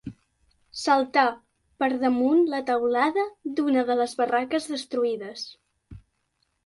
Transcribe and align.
Saltà 0.83 1.25
per 1.83 1.89
damunt 2.05 2.41
la 2.53 2.63
teulada 2.71 3.27
d'una 3.59 3.87
de 3.91 3.99
les 4.01 4.17
barraques 4.23 4.67
destruïdes 4.75 5.45